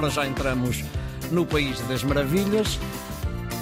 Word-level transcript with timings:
para 0.00 0.08
já 0.08 0.26
entramos 0.26 0.82
no 1.30 1.44
País 1.44 1.78
das 1.86 2.02
Maravilhas. 2.02 2.78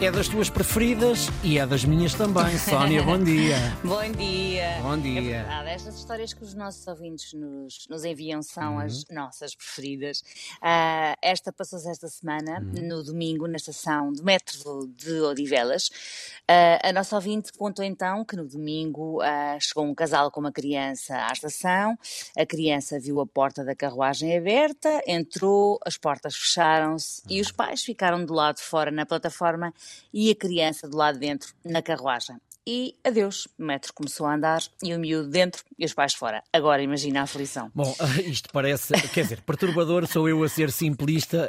É 0.00 0.10
das 0.10 0.28
tuas 0.28 0.50
preferidas 0.50 1.28
e 1.42 1.58
é 1.58 1.64
das 1.64 1.84
minhas 1.84 2.12
também. 2.12 2.58
Sónia, 2.58 3.02
bom 3.02 3.16
dia. 3.16 3.56
Bom 3.82 4.10
dia. 4.10 4.78
Bom 4.82 4.98
dia. 4.98 5.18
É 5.18 5.22
verdade, 5.22 5.68
estas 5.70 5.94
histórias 5.96 6.34
que 6.34 6.42
os 6.42 6.52
nossos 6.52 6.86
ouvintes 6.86 7.32
nos, 7.32 7.86
nos 7.88 8.04
enviam 8.04 8.42
são 8.42 8.78
as 8.78 9.04
nossas 9.08 9.54
preferidas. 9.54 10.22
Ah, 10.60 11.14
esta 11.22 11.52
passou-se 11.52 11.88
esta 11.88 12.08
semana, 12.08 12.60
no 12.60 13.02
domingo, 13.04 13.46
na 13.46 13.56
estação 13.56 14.12
de 14.12 14.22
metro 14.22 14.86
de 14.88 15.20
Odivelas. 15.20 15.88
Ah, 16.46 16.88
a 16.88 16.92
nossa 16.92 17.14
ouvinte 17.14 17.52
contou 17.52 17.84
então 17.84 18.24
que 18.24 18.36
no 18.36 18.46
domingo 18.46 19.22
ah, 19.22 19.56
chegou 19.60 19.84
um 19.84 19.94
casal 19.94 20.30
com 20.30 20.40
uma 20.40 20.52
criança 20.52 21.16
à 21.16 21.32
estação, 21.32 21.96
a 22.36 22.44
criança 22.44 22.98
viu 22.98 23.20
a 23.20 23.26
porta 23.26 23.64
da 23.64 23.76
carruagem 23.76 24.36
aberta, 24.36 25.02
entrou, 25.06 25.78
as 25.86 25.96
portas 25.96 26.34
fecharam-se 26.34 27.22
e 27.30 27.40
os 27.40 27.52
pais 27.52 27.82
ficaram 27.82 28.24
do 28.24 28.34
lado 28.34 28.56
de 28.56 28.62
fora 28.62 28.90
na 28.90 29.06
plataforma 29.06 29.72
e 30.12 30.30
a 30.30 30.34
criança 30.34 30.88
do 30.88 30.96
lado 30.96 31.14
de 31.14 31.26
dentro 31.26 31.54
na 31.64 31.82
carruagem. 31.82 32.36
E 32.66 32.94
adeus, 33.04 33.46
o 33.58 33.62
metro 33.64 33.92
começou 33.92 34.26
a 34.26 34.34
andar 34.34 34.62
e 34.82 34.94
o 34.94 34.98
miúdo 34.98 35.28
dentro 35.28 35.62
e 35.78 35.84
os 35.84 35.92
pais 35.92 36.14
fora. 36.14 36.42
Agora 36.50 36.82
imagina 36.82 37.20
a 37.20 37.24
aflição. 37.24 37.70
Bom, 37.74 37.94
isto 38.24 38.48
parece, 38.50 38.92
quer 39.10 39.24
dizer, 39.24 39.42
perturbador 39.42 40.06
sou 40.06 40.26
eu 40.28 40.42
a 40.42 40.48
ser 40.48 40.72
simplista. 40.72 41.46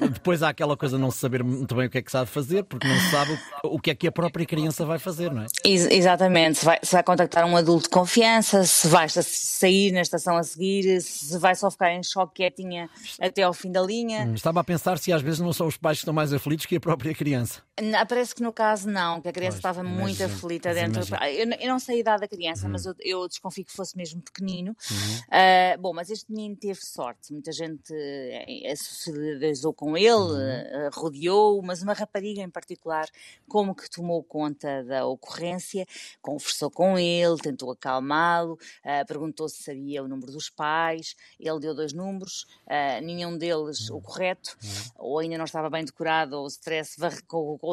n- 0.00 0.08
Depois 0.10 0.42
há 0.42 0.48
aquela 0.48 0.76
coisa 0.76 0.96
de 0.96 1.02
não 1.02 1.12
saber 1.12 1.44
muito 1.44 1.76
bem 1.76 1.86
o 1.86 1.90
que 1.90 1.98
é 1.98 2.02
que 2.02 2.10
sabe 2.10 2.28
fazer, 2.28 2.64
porque 2.64 2.88
não 2.88 2.96
se 2.98 3.10
sabe 3.12 3.38
o 3.62 3.78
que 3.78 3.90
é 3.92 3.94
que 3.94 4.08
a 4.08 4.10
própria 4.12 4.44
criança 4.44 4.84
vai 4.84 4.98
fazer, 4.98 5.30
não 5.32 5.42
é? 5.42 5.46
Ex- 5.64 5.86
exatamente, 5.86 6.58
se 6.58 6.64
vai, 6.64 6.78
se 6.82 6.92
vai 6.92 7.04
contactar 7.04 7.44
um 7.46 7.56
adulto 7.56 7.84
de 7.84 7.90
confiança, 7.90 8.64
se 8.64 8.88
vai 8.88 9.08
sa- 9.08 9.22
sair 9.22 9.92
na 9.92 10.00
estação 10.00 10.36
a 10.36 10.42
seguir, 10.42 11.00
se 11.02 11.38
vai 11.38 11.54
só 11.54 11.70
ficar 11.70 11.92
em 11.92 12.02
choque 12.02 12.34
quietinha 12.42 12.90
até 13.20 13.42
ao 13.44 13.52
fim 13.54 13.70
da 13.70 13.80
linha. 13.80 14.28
Estava 14.34 14.58
a 14.60 14.64
pensar 14.64 14.98
se 14.98 15.12
às 15.12 15.22
vezes 15.22 15.38
não 15.38 15.52
são 15.52 15.68
os 15.68 15.76
pais 15.76 15.98
que 15.98 16.02
estão 16.02 16.12
mais 16.14 16.32
aflitos 16.32 16.66
que 16.66 16.74
a 16.74 16.80
própria 16.80 17.14
criança. 17.14 17.60
Parece 18.08 18.34
que 18.34 18.42
no 18.42 18.52
caso 18.52 18.88
não, 18.88 19.20
que 19.20 19.28
a 19.28 19.32
criança 19.32 19.52
Pois, 19.62 19.76
estava 19.76 19.82
muito 19.82 20.22
aflita 20.22 20.31
mas 20.40 20.74
dentro. 20.74 21.16
Eu, 21.26 21.50
eu 21.60 21.68
não 21.68 21.78
sei 21.78 21.96
a 21.96 21.98
idade 22.00 22.20
da 22.22 22.28
criança, 22.28 22.68
mas 22.68 22.84
eu, 22.86 22.94
eu 23.00 23.28
desconfio 23.28 23.64
que 23.64 23.72
fosse 23.72 23.96
mesmo 23.96 24.20
pequenino. 24.22 24.76
Uhum. 24.90 25.20
Ah, 25.30 25.76
bom, 25.78 25.92
mas 25.92 26.10
este 26.10 26.30
menino 26.30 26.56
teve 26.56 26.80
sorte. 26.84 27.32
Muita 27.32 27.52
gente 27.52 27.92
eh, 27.94 28.74
socializou 28.76 29.72
com 29.72 29.96
ele, 29.96 30.12
Uhum. 30.12 30.38
eh, 30.40 30.90
rodeou, 30.92 31.62
mas 31.62 31.82
uma 31.82 31.92
rapariga 31.92 32.40
em 32.42 32.50
particular, 32.50 33.08
como 33.48 33.74
que 33.74 33.88
tomou 33.90 34.22
conta 34.22 34.84
da 34.84 35.06
ocorrência, 35.06 35.86
conversou 36.20 36.70
com 36.70 36.98
ele, 36.98 37.36
tentou 37.38 37.70
acalmá-lo, 37.70 38.58
ah, 38.84 39.04
perguntou 39.06 39.48
se 39.48 39.62
sabia 39.62 40.02
o 40.02 40.08
número 40.08 40.30
dos 40.32 40.48
pais. 40.48 41.14
Ele 41.38 41.58
deu 41.60 41.74
dois 41.74 41.92
números, 41.92 42.46
ah, 42.66 43.00
nenhum 43.00 43.36
deles 43.36 43.88
Uhum. 43.90 43.96
o 43.96 44.00
correto, 44.00 44.56
ou 44.96 45.18
ainda 45.18 45.36
não 45.38 45.44
estava 45.44 45.68
bem 45.68 45.84
decorado, 45.84 46.36
ou 46.36 46.44
o 46.44 46.48
stress, 46.48 46.98
varre- 46.98 47.22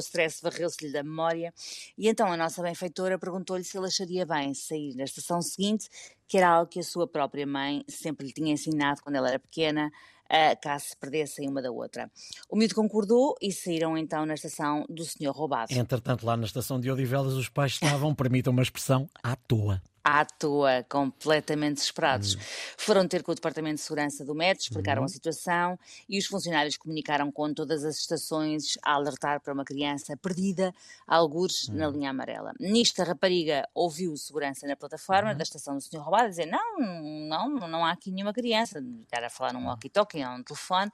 stress 0.00 0.40
varreu-se-lhe 0.42 0.92
da 0.92 1.02
memória. 1.02 1.52
E 1.96 2.08
então 2.08 2.32
a 2.32 2.36
nossa 2.36 2.47
benfeitora 2.62 3.18
perguntou-lhe 3.18 3.64
se 3.64 3.76
ele 3.76 3.86
acharia 3.86 4.26
bem 4.26 4.54
sair 4.54 4.94
na 4.94 5.04
estação 5.04 5.40
seguinte, 5.40 5.88
que 6.26 6.36
era 6.38 6.48
algo 6.48 6.70
que 6.70 6.80
a 6.80 6.82
sua 6.82 7.06
própria 7.06 7.46
mãe 7.46 7.84
sempre 7.88 8.26
lhe 8.26 8.32
tinha 8.32 8.52
ensinado 8.52 9.02
quando 9.02 9.16
ela 9.16 9.28
era 9.28 9.38
pequena, 9.38 9.90
ah, 10.30 10.54
caso 10.56 10.86
se 10.86 10.96
perdessem 10.96 11.48
uma 11.48 11.62
da 11.62 11.70
outra. 11.70 12.10
O 12.50 12.56
miúdo 12.56 12.74
concordou 12.74 13.34
e 13.40 13.50
saíram 13.50 13.96
então 13.96 14.26
na 14.26 14.34
estação 14.34 14.84
do 14.88 15.04
senhor 15.04 15.34
roubado. 15.34 15.72
Entretanto, 15.72 16.26
lá 16.26 16.36
na 16.36 16.44
estação 16.44 16.78
de 16.78 16.90
Odivelas, 16.90 17.32
os 17.32 17.48
pais 17.48 17.72
estavam, 17.72 18.12
permitam 18.16 18.52
uma 18.52 18.62
expressão, 18.62 19.08
à 19.22 19.34
toa. 19.34 19.82
À 20.08 20.24
toa, 20.24 20.86
completamente 20.88 21.74
desesperados. 21.74 22.34
Foram 22.78 23.06
ter 23.06 23.22
com 23.22 23.30
o 23.30 23.34
Departamento 23.34 23.74
de 23.74 23.82
Segurança 23.82 24.24
do 24.24 24.34
Metro, 24.34 24.62
explicaram 24.62 25.04
a 25.04 25.08
situação 25.08 25.78
e 26.08 26.18
os 26.18 26.24
funcionários 26.24 26.78
comunicaram 26.78 27.30
com 27.30 27.52
todas 27.52 27.84
as 27.84 27.98
estações 27.98 28.78
a 28.82 28.94
alertar 28.94 29.38
para 29.42 29.52
uma 29.52 29.66
criança 29.66 30.16
perdida, 30.16 30.74
algures 31.06 31.68
na 31.68 31.88
linha 31.88 32.08
amarela. 32.08 32.54
Nisto, 32.58 33.02
a 33.02 33.04
rapariga 33.04 33.68
ouviu 33.74 34.16
segurança 34.16 34.66
na 34.66 34.76
plataforma 34.76 35.34
da 35.34 35.42
estação 35.42 35.76
do 35.76 35.82
Sr. 35.82 35.98
Roubado 35.98 36.30
dizer 36.30 36.46
não, 36.46 36.78
não, 36.78 37.68
não 37.68 37.84
há 37.84 37.92
aqui 37.92 38.10
nenhuma 38.10 38.32
criança. 38.32 38.82
Era 39.12 39.26
a 39.26 39.30
falar 39.30 39.52
num 39.52 39.66
walkie-talkie, 39.66 40.22
a 40.22 40.34
um 40.34 40.42
telefone. 40.42 40.90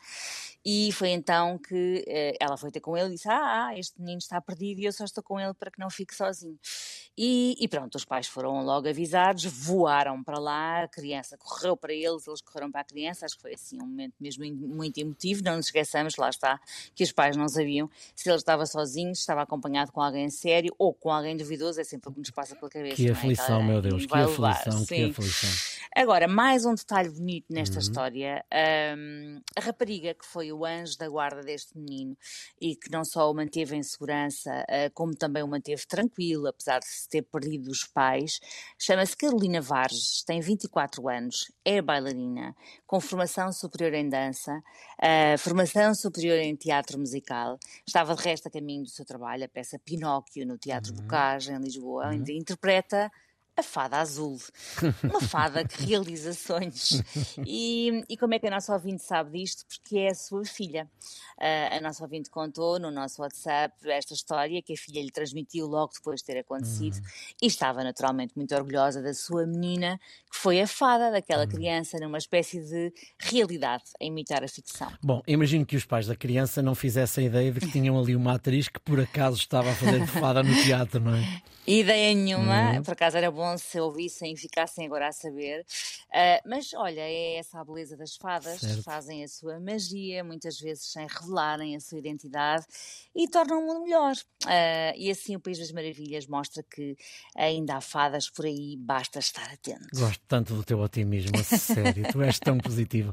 E 0.64 0.90
foi 0.92 1.10
então 1.10 1.56
que 1.58 2.04
eh, 2.08 2.36
ela 2.40 2.56
foi 2.56 2.72
ter 2.72 2.80
com 2.80 2.96
ele 2.96 3.10
e 3.10 3.14
disse: 3.14 3.28
ah, 3.28 3.66
ah, 3.66 3.78
este 3.78 4.00
menino 4.00 4.18
está 4.18 4.40
perdido 4.40 4.80
e 4.80 4.86
eu 4.86 4.92
só 4.92 5.04
estou 5.04 5.22
com 5.22 5.38
ele 5.38 5.54
para 5.54 5.70
que 5.70 5.78
não 5.78 5.90
fique 5.90 6.14
sozinho. 6.14 6.58
E, 7.16 7.54
e 7.60 7.68
pronto, 7.68 7.94
os 7.94 8.04
pais 8.04 8.26
foram 8.26 8.64
logo 8.64 8.88
avisados, 8.88 9.03
voaram 9.44 10.22
para 10.22 10.38
lá, 10.38 10.84
a 10.84 10.88
criança 10.88 11.36
correu 11.36 11.76
para 11.76 11.92
eles, 11.92 12.26
eles 12.26 12.40
correram 12.40 12.70
para 12.70 12.80
a 12.80 12.84
criança. 12.84 13.26
Acho 13.26 13.36
que 13.36 13.42
foi 13.42 13.54
assim 13.54 13.76
um 13.82 13.86
momento 13.86 14.14
mesmo 14.20 14.44
muito 14.44 14.98
emotivo. 14.98 15.42
Não 15.42 15.56
nos 15.56 15.66
esqueçamos, 15.66 16.16
lá 16.16 16.30
está, 16.30 16.60
que 16.94 17.04
os 17.04 17.12
pais 17.12 17.36
não 17.36 17.48
sabiam 17.48 17.90
se 18.14 18.28
ele 18.28 18.36
estava 18.36 18.66
sozinho, 18.66 19.14
se 19.14 19.20
estava 19.20 19.42
acompanhado 19.42 19.92
com 19.92 20.00
alguém 20.00 20.30
sério 20.30 20.74
ou 20.78 20.92
com 20.94 21.10
alguém 21.10 21.36
duvidoso. 21.36 21.80
É 21.80 21.84
sempre 21.84 22.08
o 22.10 22.12
que 22.12 22.20
nos 22.20 22.30
passa 22.30 22.54
pela 22.54 22.70
cabeça. 22.70 22.96
Que 22.96 23.08
é? 23.08 23.12
aflição, 23.12 23.44
Então, 23.46 23.62
meu 23.62 23.82
Deus, 23.82 24.02
que 24.02 24.08
vai 24.08 24.26
levar, 24.26 24.50
aflição, 24.52 24.86
que 24.86 25.04
aflição. 25.04 25.50
Agora, 25.96 26.26
mais 26.26 26.64
um 26.66 26.74
detalhe 26.74 27.08
bonito 27.08 27.46
nesta 27.52 27.76
Uhum. 27.76 27.80
história. 27.80 28.44
hum, 28.96 29.40
a 29.56 29.60
rapariga 29.60 30.12
que 30.12 30.26
foi 30.26 30.52
o 30.52 30.64
anjo 30.64 30.98
da 30.98 31.08
guarda 31.08 31.40
deste 31.42 31.76
menino 31.78 32.16
e 32.60 32.74
que 32.74 32.90
não 32.90 33.04
só 33.04 33.30
o 33.30 33.34
manteve 33.34 33.76
em 33.76 33.82
segurança, 33.82 34.50
ah, 34.68 34.90
como 34.92 35.14
também 35.14 35.42
o 35.44 35.46
manteve 35.48 35.86
tranquilo, 35.86 36.48
apesar 36.48 36.80
de 36.80 36.86
se 36.86 37.08
ter 37.08 37.22
perdido 37.22 37.70
os 37.70 37.84
pais, 37.84 38.40
chama-se 38.76 39.16
Carolina 39.16 39.60
Varges, 39.60 40.24
tem 40.24 40.40
24 40.40 41.08
anos, 41.08 41.52
é 41.64 41.80
bailarina, 41.80 42.56
com 42.86 43.00
formação 43.00 43.52
superior 43.52 43.94
em 43.94 44.08
dança, 44.08 44.60
ah, 45.00 45.36
formação 45.38 45.94
superior 45.94 46.38
em 46.38 46.56
teatro 46.56 46.98
musical, 46.98 47.56
estava 47.86 48.16
de 48.16 48.22
resto 48.22 48.48
a 48.48 48.50
caminho 48.50 48.82
do 48.82 48.90
seu 48.90 49.04
trabalho, 49.04 49.44
a 49.44 49.48
peça 49.48 49.78
Pinóquio 49.78 50.44
no 50.44 50.58
Teatro 50.58 50.92
Bocage, 50.92 51.52
em 51.52 51.58
Lisboa, 51.58 52.08
onde 52.08 52.36
interpreta 52.36 53.10
a 53.56 53.62
fada 53.62 53.98
azul. 53.98 54.38
Uma 55.02 55.20
fada 55.20 55.64
que 55.64 55.82
realiza 55.86 56.32
sonhos. 56.32 57.02
E, 57.46 58.04
e 58.08 58.16
como 58.16 58.34
é 58.34 58.38
que 58.38 58.46
a 58.46 58.50
nossa 58.50 58.72
ouvinte 58.72 59.02
sabe 59.02 59.38
disto? 59.38 59.64
Porque 59.66 59.98
é 59.98 60.10
a 60.10 60.14
sua 60.14 60.44
filha. 60.44 60.88
Ah, 61.38 61.76
a 61.76 61.80
nossa 61.80 62.02
ouvinte 62.02 62.30
contou 62.30 62.78
no 62.78 62.90
nosso 62.90 63.20
WhatsApp 63.20 63.74
esta 63.90 64.14
história 64.14 64.62
que 64.62 64.72
a 64.72 64.76
filha 64.76 65.02
lhe 65.02 65.10
transmitiu 65.10 65.66
logo 65.66 65.92
depois 65.94 66.20
de 66.20 66.26
ter 66.26 66.38
acontecido 66.38 67.00
e 67.42 67.46
estava 67.46 67.82
naturalmente 67.82 68.34
muito 68.36 68.54
orgulhosa 68.54 69.02
da 69.02 69.12
sua 69.12 69.46
menina, 69.46 69.98
que 70.30 70.36
foi 70.38 70.60
a 70.60 70.66
fada 70.66 71.10
daquela 71.10 71.46
criança 71.46 71.98
numa 71.98 72.18
espécie 72.18 72.60
de 72.60 72.92
realidade 73.18 73.84
a 74.00 74.04
imitar 74.04 74.44
a 74.44 74.48
ficção. 74.48 74.92
Bom, 75.02 75.22
imagino 75.26 75.66
que 75.66 75.76
os 75.76 75.84
pais 75.84 76.06
da 76.06 76.16
criança 76.16 76.62
não 76.62 76.74
fizessem 76.74 77.26
ideia 77.26 77.50
de 77.50 77.60
que 77.60 77.70
tinham 77.70 77.98
ali 77.98 78.14
uma 78.14 78.34
atriz 78.34 78.68
que 78.68 78.80
por 78.80 79.00
acaso 79.00 79.36
estava 79.36 79.70
a 79.70 79.74
fazer 79.74 80.00
de 80.00 80.06
fada 80.06 80.42
no 80.42 80.54
teatro, 80.62 81.00
não 81.00 81.14
é? 81.14 81.42
Ideia 81.66 82.14
nenhuma, 82.14 82.82
por 82.84 82.92
acaso 82.92 83.16
era 83.16 83.30
bom 83.30 83.43
se 83.58 83.80
ouvissem 83.80 84.32
e 84.32 84.36
ficassem 84.36 84.86
agora 84.86 85.08
a 85.08 85.12
saber. 85.12 85.64
Ah, 86.12 86.40
mas 86.46 86.72
olha, 86.74 87.00
é 87.00 87.36
essa 87.36 87.60
a 87.60 87.64
beleza 87.64 87.96
das 87.96 88.16
fadas, 88.16 88.60
Certo. 88.60 88.82
fazem 88.82 89.24
a 89.24 89.28
sua 89.28 89.58
magia, 89.60 90.22
muitas 90.24 90.58
vezes 90.58 90.90
sem 90.92 91.06
revelarem 91.06 91.76
a 91.76 91.80
sua 91.80 91.98
identidade 91.98 92.64
e 93.14 93.28
tornam 93.28 93.58
o 93.62 93.66
mundo 93.66 93.82
melhor. 93.84 94.14
Ah, 94.46 94.92
e 94.96 95.10
assim 95.10 95.36
o 95.36 95.40
País 95.40 95.58
das 95.58 95.72
Maravilhas 95.72 96.26
mostra 96.26 96.62
que 96.62 96.96
ainda 97.36 97.76
há 97.76 97.80
fadas 97.80 98.30
por 98.30 98.44
aí, 98.46 98.76
basta 98.78 99.18
estar 99.18 99.52
atento. 99.52 99.86
Gosto 99.94 100.22
tanto 100.26 100.54
do 100.54 100.64
teu 100.64 100.78
otimismo, 100.80 101.42
sério, 101.44 102.06
tu 102.10 102.22
és 102.22 102.38
tão 102.38 102.58
positivo. 102.58 103.12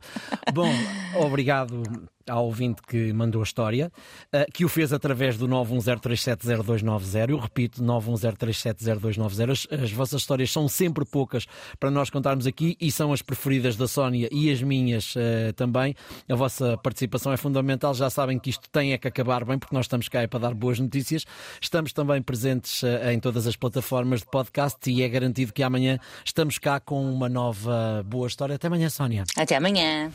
Bom, 0.53 0.73
obrigado 1.15 1.83
ao 2.29 2.45
ouvinte 2.45 2.81
que 2.81 3.11
mandou 3.13 3.41
a 3.41 3.43
história, 3.43 3.91
eh, 4.31 4.45
que 4.53 4.65
o 4.65 4.69
fez 4.69 4.93
através 4.93 5.37
do 5.37 5.47
910370290. 5.47 7.29
Eu 7.29 7.37
repito, 7.37 7.83
910370290. 7.83 9.51
As, 9.51 9.67
as 9.83 9.91
vossas 9.91 10.21
histórias 10.21 10.51
são 10.51 10.67
sempre 10.67 11.05
poucas 11.05 11.45
para 11.79 11.91
nós 11.91 12.09
contarmos 12.09 12.47
aqui 12.47 12.77
e 12.79 12.91
são 12.91 13.13
as 13.13 13.21
preferidas 13.21 13.75
da 13.75 13.87
Sónia 13.87 14.27
e 14.31 14.51
as 14.51 14.61
minhas 14.61 15.13
eh, 15.17 15.51
também. 15.53 15.95
A 16.29 16.35
vossa 16.35 16.77
participação 16.77 17.31
é 17.31 17.37
fundamental. 17.37 17.93
Já 17.93 18.09
sabem 18.09 18.39
que 18.39 18.49
isto 18.49 18.69
tem 18.69 18.93
é 18.93 18.97
que 18.97 19.07
acabar 19.07 19.43
bem, 19.45 19.57
porque 19.57 19.75
nós 19.75 19.85
estamos 19.85 20.07
cá 20.09 20.21
é 20.21 20.27
para 20.27 20.39
dar 20.39 20.53
boas 20.53 20.79
notícias. 20.79 21.25
Estamos 21.61 21.93
também 21.93 22.21
presentes 22.21 22.83
eh, 22.83 23.13
em 23.13 23.19
todas 23.19 23.47
as 23.47 23.55
plataformas 23.55 24.21
de 24.21 24.27
podcast 24.27 24.89
e 24.89 25.01
é 25.01 25.09
garantido 25.09 25.53
que 25.53 25.63
amanhã 25.63 25.99
estamos 26.25 26.57
cá 26.57 26.79
com 26.79 27.11
uma 27.11 27.29
nova 27.29 28.03
boa 28.05 28.27
história. 28.27 28.55
Até 28.55 28.67
amanhã, 28.67 28.89
Sónia. 28.89 29.23
Até 29.37 29.55
amanhã. 29.55 30.11